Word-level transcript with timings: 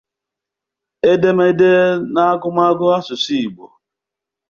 edemede 1.11 1.71
na 2.13 2.21
agụmagụ 2.33 2.85
asụsụ 2.97 3.31
Igbo 3.43 3.65